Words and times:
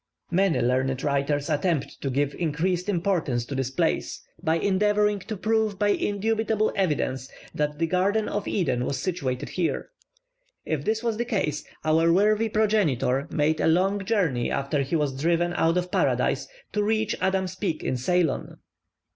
Many 0.31 0.61
learned 0.61 1.03
writers 1.03 1.47
attempt 1.47 2.01
to 2.01 2.09
give 2.09 2.33
increased 2.33 2.89
importance 2.89 3.45
to 3.45 3.53
this 3.53 3.69
place, 3.69 4.23
by 4.41 4.55
endeavouring 4.55 5.19
to 5.19 5.37
prove 5.37 5.77
by 5.77 5.89
indubitable 5.91 6.73
evidence 6.75 7.29
that 7.53 7.77
the 7.77 7.85
garden 7.85 8.27
of 8.27 8.47
Eden 8.47 8.83
was 8.85 8.97
situated 8.99 9.49
here. 9.49 9.91
If 10.65 10.85
this 10.85 11.03
was 11.03 11.17
the 11.17 11.25
case, 11.25 11.65
our 11.85 12.11
worthy 12.11 12.49
progenitor 12.49 13.27
made 13.29 13.59
a 13.61 13.67
long 13.67 14.03
journey 14.03 14.49
after 14.49 14.81
he 14.81 14.95
was 14.95 15.21
driven 15.21 15.53
out 15.53 15.77
of 15.77 15.91
Paradise, 15.91 16.47
to 16.73 16.81
reach 16.81 17.15
Adam's 17.21 17.53
Peak 17.55 17.83
in 17.83 17.95
Ceylon. 17.95 18.57